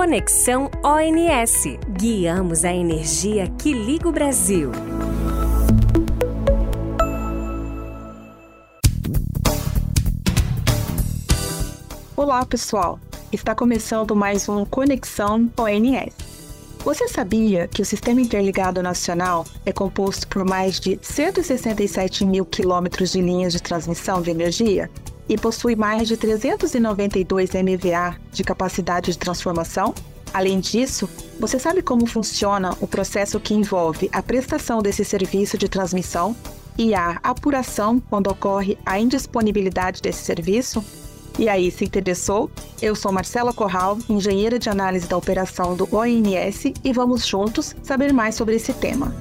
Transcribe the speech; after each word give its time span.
Conexão 0.00 0.70
ONS. 0.84 1.76
Guiamos 1.98 2.64
a 2.64 2.72
energia 2.72 3.48
que 3.58 3.72
liga 3.72 4.08
o 4.08 4.12
Brasil. 4.12 4.70
Olá, 12.16 12.46
pessoal. 12.46 13.00
Está 13.32 13.56
começando 13.56 14.14
mais 14.14 14.48
um 14.48 14.64
Conexão 14.64 15.50
ONS. 15.58 16.14
Você 16.84 17.08
sabia 17.08 17.66
que 17.66 17.82
o 17.82 17.84
Sistema 17.84 18.20
Interligado 18.20 18.80
Nacional 18.80 19.44
é 19.66 19.72
composto 19.72 20.28
por 20.28 20.44
mais 20.44 20.78
de 20.78 20.96
167 21.02 22.24
mil 22.24 22.46
quilômetros 22.46 23.10
de 23.10 23.20
linhas 23.20 23.52
de 23.52 23.60
transmissão 23.60 24.22
de 24.22 24.30
energia? 24.30 24.88
E 25.28 25.36
possui 25.36 25.76
mais 25.76 26.08
de 26.08 26.16
392 26.16 27.50
MVA 27.50 28.16
de 28.32 28.42
capacidade 28.42 29.12
de 29.12 29.18
transformação. 29.18 29.94
Além 30.32 30.60
disso, 30.60 31.08
você 31.38 31.58
sabe 31.58 31.82
como 31.82 32.06
funciona 32.06 32.76
o 32.80 32.86
processo 32.86 33.40
que 33.40 33.54
envolve 33.54 34.08
a 34.12 34.22
prestação 34.22 34.80
desse 34.80 35.04
serviço 35.04 35.56
de 35.56 35.68
transmissão 35.68 36.36
e 36.76 36.94
a 36.94 37.18
apuração 37.22 38.00
quando 38.08 38.28
ocorre 38.28 38.78
a 38.84 38.98
indisponibilidade 38.98 40.00
desse 40.00 40.24
serviço? 40.24 40.84
E 41.38 41.48
aí, 41.48 41.70
se 41.70 41.84
interessou? 41.84 42.50
Eu 42.82 42.96
sou 42.96 43.12
Marcela 43.12 43.52
Corral, 43.52 43.96
engenheira 44.08 44.58
de 44.58 44.68
análise 44.68 45.06
da 45.06 45.16
operação 45.16 45.76
do 45.76 45.88
ONS 45.94 46.72
e 46.82 46.92
vamos 46.92 47.26
juntos 47.26 47.76
saber 47.82 48.12
mais 48.12 48.34
sobre 48.34 48.56
esse 48.56 48.72
tema. 48.72 49.14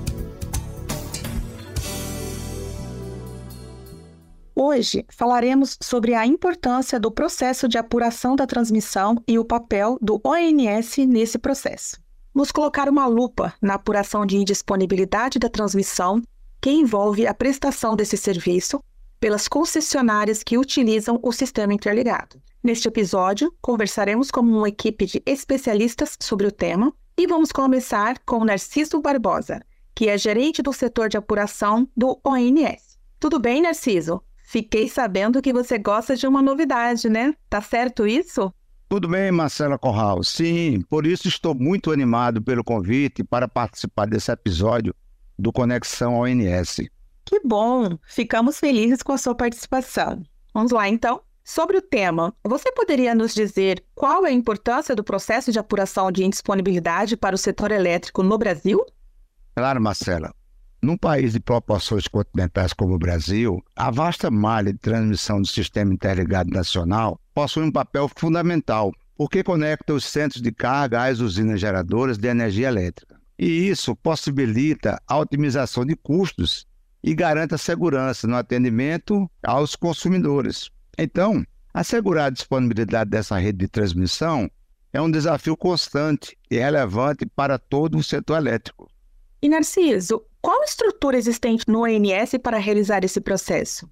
Hoje 4.70 5.06
falaremos 5.08 5.78
sobre 5.82 6.14
a 6.14 6.26
importância 6.26 7.00
do 7.00 7.10
processo 7.10 7.70
de 7.70 7.78
apuração 7.78 8.36
da 8.36 8.46
transmissão 8.46 9.16
e 9.26 9.40
o 9.40 9.46
papel 9.46 9.98
do 10.02 10.20
ONS 10.26 10.98
nesse 11.08 11.38
processo. 11.38 11.98
Vamos 12.34 12.52
colocar 12.52 12.90
uma 12.90 13.08
lupa 13.08 13.54
na 13.62 13.76
apuração 13.76 14.26
de 14.26 14.36
indisponibilidade 14.36 15.40
da 15.40 15.48
transmissão, 15.48 16.22
que 16.62 16.70
envolve 16.70 17.26
a 17.26 17.34
prestação 17.34 17.96
desse 17.96 18.18
serviço 18.18 18.84
pelas 19.22 19.48
concessionárias 19.48 20.44
que 20.44 20.58
utilizam 20.58 21.18
o 21.24 21.32
sistema 21.32 21.74
interligado. 21.74 22.38
Neste 22.62 22.90
episódio, 22.90 23.56
conversaremos 23.62 24.30
com 24.30 24.42
uma 24.42 24.68
equipe 24.68 25.06
de 25.06 25.24
especialistas 25.26 26.18
sobre 26.20 26.46
o 26.46 26.52
tema 26.52 26.94
e 27.18 27.26
vamos 27.26 27.54
começar 27.54 28.20
com 28.26 28.44
Narciso 28.44 29.00
Barbosa, 29.00 29.62
que 29.96 30.10
é 30.10 30.18
gerente 30.18 30.62
do 30.62 30.74
setor 30.74 31.08
de 31.08 31.16
apuração 31.16 31.88
do 31.96 32.20
ONS. 32.22 32.98
Tudo 33.18 33.40
bem, 33.40 33.62
Narciso? 33.62 34.22
Fiquei 34.50 34.88
sabendo 34.88 35.42
que 35.42 35.52
você 35.52 35.78
gosta 35.78 36.16
de 36.16 36.26
uma 36.26 36.42
novidade, 36.42 37.10
né? 37.10 37.36
Tá 37.50 37.62
certo 37.62 38.08
isso? 38.08 38.50
Tudo 38.88 39.06
bem, 39.06 39.30
Marcela 39.30 39.78
Corral. 39.78 40.24
Sim, 40.24 40.86
por 40.90 41.06
isso 41.06 41.28
estou 41.28 41.54
muito 41.54 41.92
animado 41.92 42.42
pelo 42.42 42.64
convite 42.64 43.26
para 43.26 43.46
participar 43.50 44.08
desse 44.08 44.32
episódio 44.32 44.96
do 45.38 45.52
Conexão 45.52 46.20
ONS. 46.20 46.78
Que 47.26 47.42
bom! 47.44 47.98
Ficamos 48.08 48.58
felizes 48.58 49.04
com 49.04 49.12
a 49.12 49.18
sua 49.18 49.36
participação. 49.36 50.24
Vamos 50.54 50.72
lá, 50.72 50.88
então. 50.88 51.20
Sobre 51.44 51.76
o 51.76 51.82
tema, 51.82 52.34
você 52.42 52.72
poderia 52.72 53.14
nos 53.14 53.36
dizer 53.36 53.84
qual 53.94 54.26
é 54.26 54.30
a 54.30 54.34
importância 54.34 54.96
do 54.96 55.04
processo 55.04 55.52
de 55.52 55.60
apuração 55.60 56.10
de 56.10 56.24
indisponibilidade 56.24 57.18
para 57.18 57.36
o 57.36 57.38
setor 57.38 57.74
elétrico 57.74 58.24
no 58.24 58.38
Brasil? 58.38 58.82
Claro, 59.54 59.82
Marcela. 59.82 60.34
Num 60.88 60.96
país 60.96 61.34
de 61.34 61.42
proporções 61.42 62.08
continentais 62.08 62.72
como 62.72 62.96
o 62.96 62.98
Brasil, 62.98 63.62
a 63.76 63.92
vasta 63.92 64.32
malha 64.32 64.72
de 64.72 64.80
transmissão 64.80 65.42
do 65.42 65.46
Sistema 65.46 65.94
Interligado 65.94 66.50
Nacional 66.50 67.20
possui 67.34 67.64
um 67.64 67.72
papel 67.74 68.10
fundamental, 68.16 68.94
porque 69.18 69.44
conecta 69.44 69.94
os 69.94 70.06
centros 70.06 70.42
de 70.42 70.50
carga 70.50 71.04
às 71.04 71.20
usinas 71.20 71.60
geradoras 71.60 72.18
de 72.18 72.30
energia 72.30 72.70
elétrica. 72.70 73.20
E 73.38 73.68
isso 73.68 73.98
possibilita 73.98 74.98
a 75.06 75.18
otimização 75.18 75.86
de 75.86 75.94
custos 75.94 76.66
e 77.04 77.14
garante 77.14 77.54
a 77.54 77.58
segurança 77.58 78.26
no 78.26 78.38
atendimento 78.38 79.30
aos 79.46 79.76
consumidores. 79.76 80.72
Então, 80.98 81.46
assegurar 81.74 82.28
a 82.28 82.30
disponibilidade 82.30 83.10
dessa 83.10 83.38
rede 83.38 83.58
de 83.58 83.68
transmissão 83.68 84.50
é 84.94 85.02
um 85.02 85.12
desafio 85.12 85.58
constante 85.58 86.38
e 86.50 86.56
relevante 86.56 87.26
para 87.26 87.60
todo 87.60 87.98
o 87.98 88.04
setor 88.04 88.38
elétrico. 88.38 88.90
E 89.42 89.50
Narciso, 89.50 90.24
qual 90.42 90.64
estrutura 90.64 91.18
existente 91.18 91.66
no 91.68 91.84
ONS 91.84 92.38
para 92.42 92.58
realizar 92.58 93.04
esse 93.04 93.20
processo? 93.20 93.90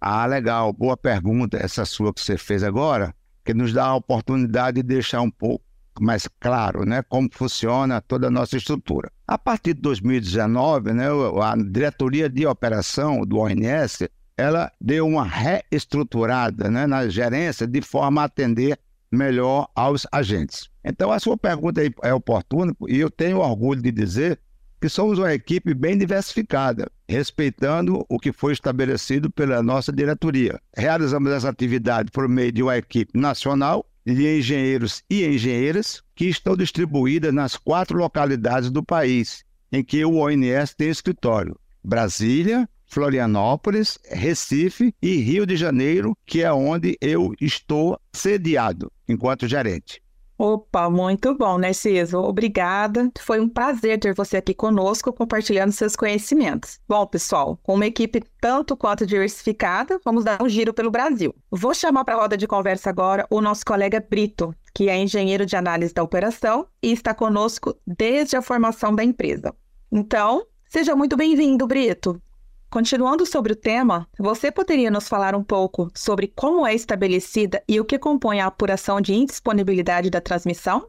Ah, 0.00 0.24
legal. 0.26 0.72
Boa 0.72 0.96
pergunta 0.96 1.58
essa 1.58 1.84
sua 1.84 2.12
que 2.12 2.20
você 2.20 2.38
fez 2.38 2.62
agora, 2.62 3.14
que 3.44 3.52
nos 3.52 3.72
dá 3.72 3.86
a 3.86 3.96
oportunidade 3.96 4.76
de 4.76 4.82
deixar 4.82 5.20
um 5.20 5.30
pouco 5.30 5.64
mais 6.00 6.26
claro 6.40 6.86
né, 6.86 7.02
como 7.02 7.28
funciona 7.30 8.00
toda 8.00 8.28
a 8.28 8.30
nossa 8.30 8.56
estrutura. 8.56 9.12
A 9.26 9.36
partir 9.36 9.74
de 9.74 9.82
2019, 9.82 10.92
né, 10.92 11.06
a 11.42 11.54
diretoria 11.56 12.28
de 12.28 12.46
operação 12.46 13.22
do 13.22 13.38
ONS 13.38 14.08
ela 14.40 14.72
deu 14.80 15.06
uma 15.06 15.24
reestruturada 15.24 16.70
né, 16.70 16.86
na 16.86 17.06
gerência 17.08 17.66
de 17.66 17.82
forma 17.82 18.22
a 18.22 18.24
atender 18.24 18.78
melhor 19.12 19.68
aos 19.74 20.06
agentes. 20.10 20.70
Então, 20.82 21.12
a 21.12 21.18
sua 21.18 21.36
pergunta 21.36 21.82
é 22.02 22.14
oportuna 22.14 22.74
e 22.88 22.98
eu 22.98 23.10
tenho 23.10 23.38
orgulho 23.38 23.82
de 23.82 23.92
dizer 23.92 24.40
que 24.80 24.88
somos 24.88 25.18
uma 25.18 25.34
equipe 25.34 25.74
bem 25.74 25.98
diversificada, 25.98 26.90
respeitando 27.08 28.04
o 28.08 28.18
que 28.18 28.32
foi 28.32 28.52
estabelecido 28.52 29.30
pela 29.30 29.62
nossa 29.62 29.92
diretoria. 29.92 30.60
Realizamos 30.74 31.30
essa 31.30 31.48
atividade 31.48 32.10
por 32.10 32.26
meio 32.28 32.50
de 32.50 32.62
uma 32.62 32.78
equipe 32.78 33.18
nacional 33.18 33.84
de 34.06 34.38
engenheiros 34.38 35.02
e 35.10 35.24
engenheiras 35.24 36.02
que 36.14 36.26
estão 36.26 36.56
distribuídas 36.56 37.34
nas 37.34 37.56
quatro 37.56 37.98
localidades 37.98 38.70
do 38.70 38.82
país 38.82 39.44
em 39.70 39.84
que 39.84 40.04
o 40.04 40.16
ONS 40.16 40.74
tem 40.74 40.88
escritório: 40.88 41.56
Brasília, 41.84 42.68
Florianópolis, 42.86 43.98
Recife 44.10 44.94
e 45.00 45.16
Rio 45.16 45.46
de 45.46 45.56
Janeiro, 45.56 46.16
que 46.26 46.42
é 46.42 46.52
onde 46.52 46.96
eu 47.00 47.32
estou 47.40 48.00
sediado 48.12 48.90
enquanto 49.08 49.46
gerente. 49.46 50.02
Opa, 50.42 50.88
muito 50.88 51.34
bom, 51.34 51.58
Narciso. 51.58 52.16
Obrigada. 52.16 53.12
Foi 53.18 53.38
um 53.38 53.46
prazer 53.46 54.00
ter 54.00 54.14
você 54.14 54.38
aqui 54.38 54.54
conosco, 54.54 55.12
compartilhando 55.12 55.70
seus 55.70 55.94
conhecimentos. 55.94 56.80
Bom, 56.88 57.06
pessoal, 57.06 57.58
com 57.62 57.74
uma 57.74 57.84
equipe 57.84 58.22
tanto 58.40 58.74
quanto 58.74 59.04
diversificada, 59.04 60.00
vamos 60.02 60.24
dar 60.24 60.42
um 60.42 60.48
giro 60.48 60.72
pelo 60.72 60.90
Brasil. 60.90 61.34
Vou 61.50 61.74
chamar 61.74 62.06
para 62.06 62.14
a 62.14 62.20
roda 62.20 62.38
de 62.38 62.46
conversa 62.46 62.88
agora 62.88 63.26
o 63.28 63.42
nosso 63.42 63.66
colega 63.66 64.00
Brito, 64.00 64.54
que 64.72 64.88
é 64.88 64.96
engenheiro 64.96 65.44
de 65.44 65.56
análise 65.56 65.92
da 65.92 66.02
operação 66.02 66.66
e 66.82 66.90
está 66.90 67.12
conosco 67.12 67.76
desde 67.86 68.34
a 68.34 68.40
formação 68.40 68.94
da 68.94 69.04
empresa. 69.04 69.54
Então, 69.92 70.46
seja 70.70 70.96
muito 70.96 71.18
bem-vindo, 71.18 71.66
Brito. 71.66 72.18
Continuando 72.70 73.26
sobre 73.26 73.52
o 73.52 73.56
tema, 73.56 74.06
você 74.16 74.52
poderia 74.52 74.92
nos 74.92 75.08
falar 75.08 75.34
um 75.34 75.42
pouco 75.42 75.90
sobre 75.92 76.28
como 76.28 76.64
é 76.64 76.72
estabelecida 76.72 77.60
e 77.66 77.80
o 77.80 77.84
que 77.84 77.98
compõe 77.98 78.40
a 78.40 78.46
apuração 78.46 79.00
de 79.00 79.12
indisponibilidade 79.12 80.08
da 80.08 80.20
transmissão? 80.20 80.86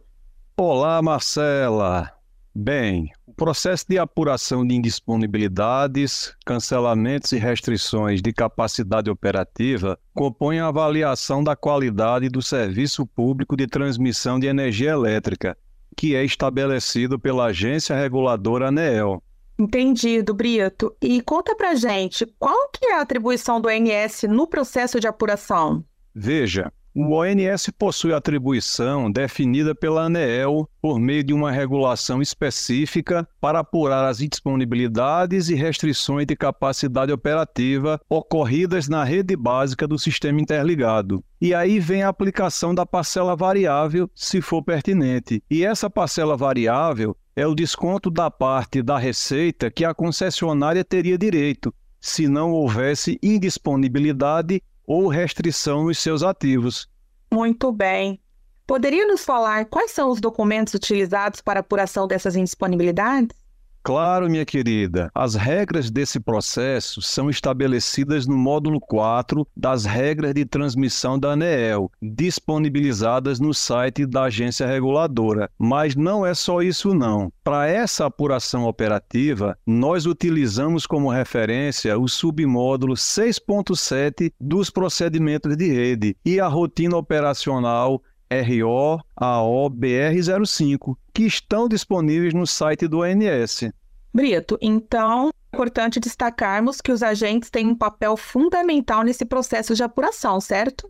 Olá, 0.55 1.01
Marcela. 1.01 2.11
Bem, 2.53 3.11
o 3.25 3.33
processo 3.33 3.85
de 3.89 3.97
apuração 3.97 4.63
de 4.63 4.75
indisponibilidades, 4.75 6.35
cancelamentos 6.45 7.31
e 7.31 7.39
restrições 7.39 8.21
de 8.21 8.31
capacidade 8.31 9.09
operativa 9.09 9.97
compõe 10.13 10.59
a 10.59 10.67
avaliação 10.67 11.43
da 11.43 11.55
qualidade 11.55 12.29
do 12.29 12.43
serviço 12.43 13.07
público 13.07 13.57
de 13.57 13.65
transmissão 13.65 14.39
de 14.39 14.45
energia 14.45 14.91
elétrica, 14.91 15.57
que 15.97 16.13
é 16.13 16.23
estabelecido 16.23 17.17
pela 17.17 17.45
agência 17.45 17.95
reguladora 17.95 18.67
ANEEL 18.67 19.23
Entendido, 19.61 20.33
Brito. 20.33 20.95
E 20.99 21.21
conta 21.21 21.55
pra 21.55 21.75
gente, 21.75 22.25
qual 22.39 22.67
que 22.71 22.87
é 22.87 22.95
a 22.95 23.01
atribuição 23.01 23.61
do 23.61 23.69
ONS 23.69 24.23
no 24.23 24.47
processo 24.47 24.99
de 24.99 25.07
apuração? 25.07 25.85
Veja, 26.15 26.73
o 26.95 27.13
ONS 27.13 27.69
possui 27.77 28.11
atribuição 28.11 29.11
definida 29.11 29.75
pela 29.75 30.05
ANEEL 30.05 30.67
por 30.81 30.99
meio 30.99 31.23
de 31.23 31.31
uma 31.31 31.51
regulação 31.51 32.23
específica 32.23 33.25
para 33.39 33.59
apurar 33.59 34.03
as 34.03 34.19
indisponibilidades 34.19 35.47
e 35.49 35.53
restrições 35.53 36.25
de 36.25 36.35
capacidade 36.35 37.13
operativa 37.13 38.01
ocorridas 38.09 38.89
na 38.89 39.03
rede 39.03 39.35
básica 39.35 39.87
do 39.87 39.99
sistema 39.99 40.41
interligado. 40.41 41.23
E 41.39 41.53
aí 41.53 41.79
vem 41.79 42.01
a 42.01 42.09
aplicação 42.09 42.73
da 42.73 42.85
parcela 42.85 43.35
variável, 43.35 44.09
se 44.15 44.41
for 44.41 44.63
pertinente. 44.63 45.41
E 45.49 45.63
essa 45.63 45.87
parcela 45.87 46.35
variável 46.35 47.15
é 47.35 47.47
o 47.47 47.55
desconto 47.55 48.09
da 48.09 48.29
parte 48.29 48.81
da 48.81 48.97
receita 48.97 49.71
que 49.71 49.85
a 49.85 49.93
concessionária 49.93 50.83
teria 50.83 51.17
direito, 51.17 51.73
se 51.99 52.27
não 52.27 52.51
houvesse 52.51 53.19
indisponibilidade 53.21 54.61
ou 54.85 55.07
restrição 55.07 55.85
nos 55.85 55.99
seus 55.99 56.23
ativos. 56.23 56.87
Muito 57.31 57.71
bem. 57.71 58.19
Poderia 58.67 59.07
nos 59.07 59.23
falar 59.23 59.65
quais 59.65 59.91
são 59.91 60.09
os 60.09 60.19
documentos 60.19 60.73
utilizados 60.73 61.41
para 61.41 61.59
apuração 61.59 62.07
dessas 62.07 62.35
indisponibilidades? 62.35 63.40
Claro, 63.83 64.29
minha 64.29 64.45
querida. 64.45 65.09
As 65.13 65.33
regras 65.33 65.89
desse 65.89 66.19
processo 66.19 67.01
são 67.01 67.31
estabelecidas 67.31 68.27
no 68.27 68.37
módulo 68.37 68.79
4 68.79 69.47
das 69.57 69.85
regras 69.85 70.35
de 70.35 70.45
transmissão 70.45 71.17
da 71.17 71.31
ANEEL, 71.31 71.91
disponibilizadas 71.99 73.39
no 73.39 73.55
site 73.55 74.05
da 74.05 74.23
agência 74.23 74.67
reguladora. 74.67 75.49
Mas 75.57 75.95
não 75.95 76.23
é 76.23 76.35
só 76.35 76.61
isso 76.61 76.93
não. 76.93 77.33
Para 77.43 77.67
essa 77.67 78.05
apuração 78.05 78.65
operativa, 78.65 79.57
nós 79.65 80.05
utilizamos 80.05 80.85
como 80.85 81.09
referência 81.09 81.97
o 81.97 82.07
submódulo 82.07 82.93
6.7 82.93 84.31
dos 84.39 84.69
procedimentos 84.69 85.57
de 85.57 85.73
rede 85.73 86.15
e 86.23 86.39
a 86.39 86.47
rotina 86.47 86.97
operacional 86.97 88.01
RO-AO-BR05, 88.31 90.95
que 91.13 91.23
estão 91.23 91.67
disponíveis 91.67 92.33
no 92.33 92.47
site 92.47 92.87
do 92.87 92.99
ONS. 92.99 93.69
Brito, 94.13 94.57
então 94.61 95.29
é 95.29 95.55
importante 95.55 95.99
destacarmos 95.99 96.79
que 96.79 96.91
os 96.91 97.03
agentes 97.03 97.49
têm 97.49 97.67
um 97.67 97.75
papel 97.75 98.15
fundamental 98.15 99.03
nesse 99.03 99.25
processo 99.25 99.75
de 99.75 99.83
apuração, 99.83 100.39
certo? 100.39 100.89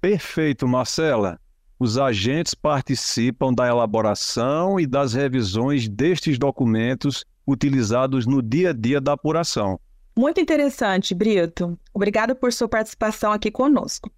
Perfeito, 0.00 0.68
Marcela. 0.68 1.40
Os 1.78 1.98
agentes 1.98 2.54
participam 2.54 3.52
da 3.52 3.66
elaboração 3.66 4.78
e 4.78 4.86
das 4.86 5.14
revisões 5.14 5.88
destes 5.88 6.38
documentos 6.38 7.24
utilizados 7.46 8.24
no 8.24 8.40
dia 8.40 8.70
a 8.70 8.72
dia 8.72 9.00
da 9.00 9.14
apuração. 9.14 9.80
Muito 10.16 10.40
interessante, 10.40 11.12
Brito. 11.14 11.76
Obrigado 11.92 12.36
por 12.36 12.52
sua 12.52 12.68
participação 12.68 13.32
aqui 13.32 13.50
conosco. 13.50 14.08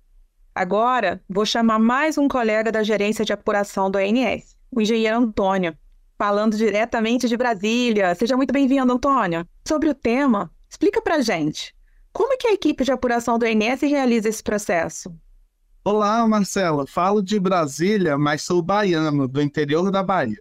Agora, 0.55 1.21
vou 1.29 1.45
chamar 1.45 1.81
mais 1.81 2.17
um 2.17 2.29
colega 2.29 2.71
da 2.71 2.85
gerência 2.85 3.25
de 3.25 3.33
apuração 3.33 3.91
do 3.91 3.99
ANS, 3.99 4.57
o 4.71 4.81
engenheiro 4.81 5.17
Antônio, 5.17 5.77
falando 6.17 6.57
diretamente 6.57 7.29
de 7.29 7.37
Brasília. 7.37 8.15
Seja 8.15 8.37
muito 8.37 8.53
bem-vindo, 8.53 8.93
Antônio. 8.93 9.45
Sobre 9.67 9.89
o 9.89 9.95
tema, 9.95 10.49
explica 10.71 11.03
pra 11.03 11.21
gente. 11.21 11.75
Como 12.13 12.33
é 12.33 12.37
que 12.37 12.47
a 12.47 12.53
equipe 12.53 12.85
de 12.85 12.93
apuração 12.93 13.37
do 13.37 13.45
ANS 13.45 13.81
realiza 13.81 14.29
esse 14.29 14.45
processo? 14.45 15.13
Olá, 15.83 16.25
Marcela. 16.29 16.87
Falo 16.87 17.21
de 17.21 17.41
Brasília, 17.41 18.17
mas 18.17 18.43
sou 18.43 18.63
baiano, 18.63 19.27
do 19.27 19.43
interior 19.43 19.91
da 19.91 20.05
Bahia. 20.05 20.41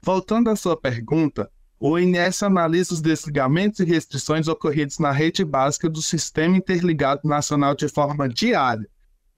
Voltando 0.00 0.48
à 0.48 0.54
sua 0.54 0.76
pergunta, 0.76 1.50
o 1.80 1.98
INS 1.98 2.44
analisa 2.44 2.94
os 2.94 3.00
desligamentos 3.00 3.80
e 3.80 3.84
restrições 3.84 4.46
ocorridos 4.46 5.00
na 5.00 5.10
rede 5.10 5.44
básica 5.44 5.90
do 5.90 6.00
Sistema 6.00 6.56
Interligado 6.56 7.26
Nacional 7.28 7.74
de 7.74 7.88
forma 7.88 8.28
diária, 8.28 8.88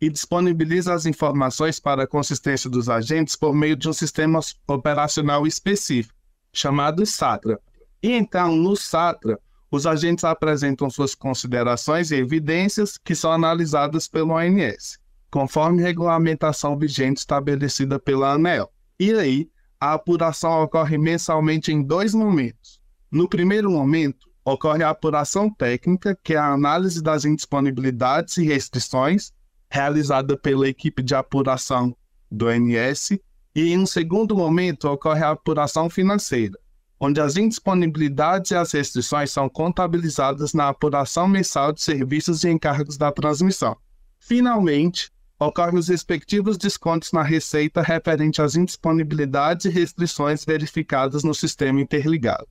e 0.02 0.10
disponibiliza 0.10 0.92
as 0.92 1.06
informações 1.06 1.78
para 1.78 2.02
a 2.02 2.06
consistência 2.08 2.68
dos 2.68 2.88
agentes 2.88 3.36
por 3.36 3.54
meio 3.54 3.76
de 3.76 3.88
um 3.88 3.92
sistema 3.92 4.40
operacional 4.66 5.46
específico, 5.46 6.18
chamado 6.52 7.06
SATRA. 7.06 7.60
E 8.02 8.10
então, 8.10 8.56
no 8.56 8.74
SATRA, 8.74 9.38
os 9.70 9.86
agentes 9.86 10.24
apresentam 10.24 10.90
suas 10.90 11.14
considerações 11.14 12.10
e 12.10 12.16
evidências 12.16 12.98
que 12.98 13.14
são 13.14 13.30
analisadas 13.30 14.08
pelo 14.08 14.32
ONS, 14.34 14.98
conforme 15.30 15.80
regulamentação 15.80 16.76
vigente 16.76 17.18
estabelecida 17.18 17.96
pela 17.96 18.32
ANEL. 18.32 18.72
E 18.98 19.12
aí, 19.12 19.48
a 19.80 19.92
apuração 19.92 20.64
ocorre 20.64 20.98
mensalmente 20.98 21.70
em 21.70 21.80
dois 21.80 22.12
momentos. 22.12 22.80
No 23.08 23.28
primeiro 23.28 23.70
momento, 23.70 24.26
ocorre 24.44 24.82
a 24.82 24.90
apuração 24.90 25.48
técnica, 25.48 26.18
que 26.24 26.34
é 26.34 26.38
a 26.38 26.52
análise 26.52 27.00
das 27.00 27.24
indisponibilidades 27.24 28.36
e 28.38 28.44
restrições 28.44 29.32
realizada 29.72 30.36
pela 30.36 30.68
equipe 30.68 31.02
de 31.02 31.14
apuração 31.14 31.96
do 32.30 32.50
NS, 32.50 33.18
e 33.54 33.72
em 33.72 33.78
um 33.78 33.86
segundo 33.86 34.36
momento 34.36 34.86
ocorre 34.86 35.24
a 35.24 35.30
apuração 35.30 35.88
financeira, 35.88 36.58
onde 37.00 37.22
as 37.22 37.38
indisponibilidades 37.38 38.50
e 38.50 38.54
as 38.54 38.70
restrições 38.72 39.30
são 39.30 39.48
contabilizadas 39.48 40.52
na 40.52 40.68
apuração 40.68 41.26
mensal 41.26 41.72
de 41.72 41.80
serviços 41.80 42.44
e 42.44 42.50
encargos 42.50 42.98
da 42.98 43.10
transmissão. 43.10 43.74
Finalmente, 44.18 45.10
ocorrem 45.40 45.78
os 45.78 45.88
respectivos 45.88 46.58
descontos 46.58 47.10
na 47.10 47.22
receita 47.22 47.80
referente 47.80 48.42
às 48.42 48.54
indisponibilidades 48.54 49.64
e 49.64 49.70
restrições 49.70 50.44
verificadas 50.44 51.24
no 51.24 51.34
sistema 51.34 51.80
interligado. 51.80 52.46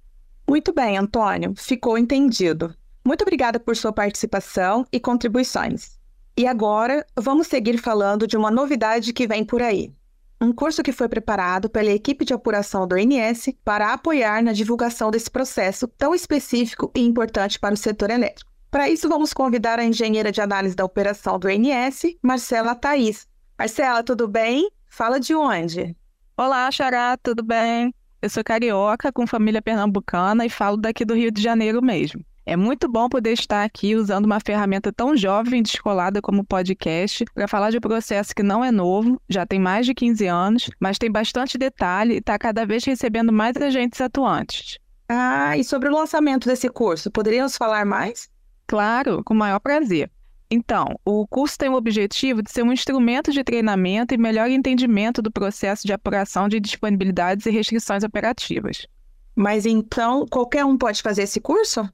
Muito 0.49 0.73
bem, 0.73 0.97
Antônio, 0.97 1.53
ficou 1.55 1.99
entendido. 1.99 2.73
Muito 3.05 3.21
obrigada 3.21 3.59
por 3.59 3.75
sua 3.75 3.93
participação 3.93 4.87
e 4.91 4.99
contribuições. 4.99 6.00
E 6.41 6.47
agora, 6.47 7.05
vamos 7.15 7.45
seguir 7.45 7.77
falando 7.77 8.25
de 8.25 8.35
uma 8.35 8.49
novidade 8.49 9.13
que 9.13 9.27
vem 9.27 9.45
por 9.45 9.61
aí. 9.61 9.93
Um 10.41 10.51
curso 10.51 10.81
que 10.81 10.91
foi 10.91 11.07
preparado 11.07 11.69
pela 11.69 11.91
equipe 11.91 12.25
de 12.25 12.33
apuração 12.33 12.87
do 12.87 12.97
INS 12.97 13.49
para 13.63 13.93
apoiar 13.93 14.41
na 14.41 14.51
divulgação 14.51 15.11
desse 15.11 15.29
processo 15.29 15.87
tão 15.87 16.15
específico 16.15 16.91
e 16.95 17.01
importante 17.01 17.59
para 17.59 17.75
o 17.75 17.77
setor 17.77 18.09
elétrico. 18.09 18.51
Para 18.71 18.89
isso, 18.89 19.07
vamos 19.07 19.33
convidar 19.33 19.77
a 19.77 19.85
engenheira 19.85 20.31
de 20.31 20.41
análise 20.41 20.75
da 20.75 20.83
operação 20.83 21.37
do 21.37 21.47
INS, 21.47 22.17
Marcela 22.23 22.73
Thaís. 22.73 23.27
Marcela, 23.55 24.01
tudo 24.01 24.27
bem? 24.27 24.67
Fala 24.89 25.19
de 25.19 25.35
onde? 25.35 25.95
Olá, 26.35 26.71
Xará, 26.71 27.17
tudo 27.21 27.43
bem? 27.43 27.93
Eu 28.19 28.31
sou 28.31 28.43
carioca, 28.43 29.11
com 29.11 29.27
família 29.27 29.61
pernambucana 29.61 30.43
e 30.43 30.49
falo 30.49 30.77
daqui 30.77 31.05
do 31.05 31.13
Rio 31.13 31.29
de 31.29 31.39
Janeiro 31.39 31.83
mesmo. 31.83 32.25
É 32.45 32.55
muito 32.55 32.87
bom 32.89 33.07
poder 33.07 33.33
estar 33.33 33.63
aqui 33.63 33.95
usando 33.95 34.25
uma 34.25 34.39
ferramenta 34.39 34.91
tão 34.91 35.15
jovem 35.15 35.59
e 35.59 35.63
descolada 35.63 36.21
como 36.21 36.41
o 36.41 36.45
podcast 36.45 37.23
para 37.33 37.47
falar 37.47 37.69
de 37.69 37.77
um 37.77 37.81
processo 37.81 38.33
que 38.33 38.41
não 38.41 38.65
é 38.65 38.71
novo, 38.71 39.21
já 39.29 39.45
tem 39.45 39.59
mais 39.59 39.85
de 39.85 39.93
15 39.93 40.25
anos, 40.25 40.69
mas 40.79 40.97
tem 40.97 41.11
bastante 41.11 41.57
detalhe 41.57 42.15
e 42.15 42.17
está 42.17 42.39
cada 42.39 42.65
vez 42.65 42.83
recebendo 42.83 43.31
mais 43.31 43.55
agentes 43.57 44.01
atuantes. 44.01 44.79
Ah, 45.07 45.55
e 45.55 45.63
sobre 45.63 45.89
o 45.89 45.93
lançamento 45.93 46.47
desse 46.47 46.67
curso, 46.69 47.11
poderíamos 47.11 47.57
falar 47.57 47.85
mais? 47.85 48.29
Claro, 48.65 49.23
com 49.23 49.33
o 49.33 49.37
maior 49.37 49.59
prazer. 49.59 50.09
Então, 50.49 50.99
o 51.05 51.27
curso 51.27 51.57
tem 51.57 51.69
o 51.69 51.75
objetivo 51.75 52.41
de 52.41 52.51
ser 52.51 52.63
um 52.63 52.73
instrumento 52.73 53.31
de 53.31 53.43
treinamento 53.43 54.13
e 54.13 54.17
melhor 54.17 54.49
entendimento 54.49 55.21
do 55.21 55.31
processo 55.31 55.85
de 55.85 55.93
apuração 55.93 56.49
de 56.49 56.59
disponibilidades 56.59 57.45
e 57.45 57.51
restrições 57.51 58.03
operativas. 58.03 58.87
Mas 59.35 59.65
então, 59.65 60.25
qualquer 60.29 60.65
um 60.65 60.77
pode 60.77 61.01
fazer 61.01 61.23
esse 61.23 61.39
curso? 61.39 61.89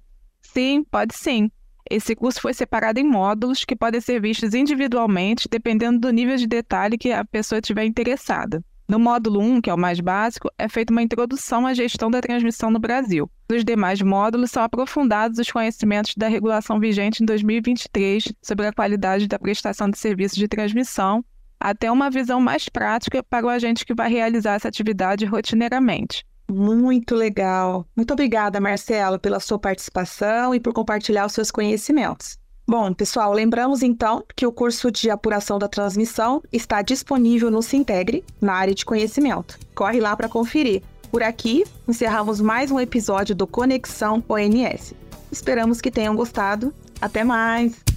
Sim, 0.58 0.84
pode 0.90 1.16
sim. 1.16 1.52
Esse 1.88 2.16
curso 2.16 2.42
foi 2.42 2.52
separado 2.52 3.00
em 3.00 3.04
módulos 3.04 3.64
que 3.64 3.76
podem 3.76 4.02
ser 4.02 4.20
vistos 4.20 4.56
individualmente, 4.56 5.48
dependendo 5.48 6.00
do 6.00 6.10
nível 6.10 6.36
de 6.36 6.48
detalhe 6.48 6.98
que 6.98 7.12
a 7.12 7.24
pessoa 7.24 7.62
tiver 7.62 7.86
interessada. 7.86 8.66
No 8.90 8.98
módulo 8.98 9.40
1, 9.40 9.62
que 9.62 9.70
é 9.70 9.74
o 9.76 9.78
mais 9.78 10.00
básico, 10.00 10.50
é 10.58 10.68
feita 10.68 10.92
uma 10.92 11.04
introdução 11.04 11.68
à 11.68 11.76
gestão 11.76 12.10
da 12.10 12.22
transmissão 12.22 12.72
no 12.72 12.80
Brasil. 12.80 13.30
Nos 13.48 13.64
demais 13.64 14.02
módulos 14.02 14.50
são 14.50 14.64
aprofundados 14.64 15.38
os 15.38 15.52
conhecimentos 15.52 16.16
da 16.18 16.28
regulação 16.28 16.80
vigente 16.80 17.22
em 17.22 17.26
2023 17.28 18.34
sobre 18.42 18.66
a 18.66 18.74
qualidade 18.74 19.28
da 19.28 19.38
prestação 19.38 19.88
de 19.92 20.00
serviços 20.00 20.40
de 20.40 20.48
transmissão, 20.48 21.24
até 21.60 21.92
uma 21.92 22.10
visão 22.10 22.42
mais 22.42 22.68
prática 22.68 23.22
para 23.22 23.46
o 23.46 23.50
agente 23.50 23.86
que 23.86 23.94
vai 23.94 24.10
realizar 24.10 24.56
essa 24.56 24.70
atividade 24.70 25.24
rotineiramente. 25.24 26.26
Muito 26.50 27.14
legal. 27.16 27.86
Muito 27.96 28.14
obrigada, 28.14 28.60
Marcelo, 28.60 29.20
pela 29.20 29.40
sua 29.40 29.60
participação 29.60 30.56
e 30.56 30.60
por 30.60 30.74
compartilhar 30.74 31.26
os 31.26 31.34
seus 31.34 31.52
conhecimentos. 31.52 32.38
Bom, 32.70 32.94
pessoal, 32.94 33.32
lembramos 33.32 33.82
então 33.82 34.24
que 34.36 34.46
o 34.46 34.52
curso 34.52 34.92
de 34.92 35.10
apuração 35.10 35.58
da 35.58 35.70
transmissão 35.70 36.42
está 36.52 36.82
disponível 36.82 37.50
no 37.50 37.62
Sintegre, 37.62 38.26
na 38.42 38.54
área 38.54 38.76
de 38.76 38.86
conhecimento. 38.86 39.58
Corre 39.74 40.02
lá 40.02 40.16
para 40.16 40.28
conferir. 40.28 40.84
Por 41.10 41.24
aqui, 41.24 41.64
encerramos 41.88 42.42
mais 42.42 42.70
um 42.70 42.80
episódio 42.80 43.34
do 43.34 43.48
Conexão 43.48 44.22
ONS. 44.28 44.94
Esperamos 45.32 45.80
que 45.80 45.90
tenham 45.90 46.16
gostado. 46.16 46.74
Até 47.00 47.24
mais! 47.24 47.97